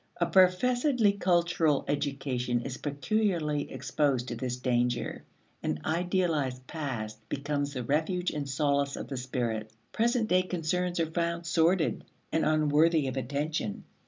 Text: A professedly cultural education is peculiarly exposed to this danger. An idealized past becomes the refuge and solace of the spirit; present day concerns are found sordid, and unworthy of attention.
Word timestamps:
A 0.19 0.25
professedly 0.25 1.13
cultural 1.13 1.85
education 1.87 2.61
is 2.61 2.77
peculiarly 2.77 3.71
exposed 3.71 4.29
to 4.29 4.35
this 4.35 4.57
danger. 4.57 5.23
An 5.61 5.79
idealized 5.85 6.65
past 6.65 7.19
becomes 7.29 7.73
the 7.73 7.83
refuge 7.83 8.31
and 8.31 8.49
solace 8.49 8.95
of 8.95 9.09
the 9.09 9.15
spirit; 9.17 9.71
present 9.91 10.27
day 10.27 10.41
concerns 10.41 10.99
are 10.99 11.11
found 11.11 11.45
sordid, 11.45 12.03
and 12.31 12.43
unworthy 12.43 13.07
of 13.07 13.15
attention. 13.15 13.83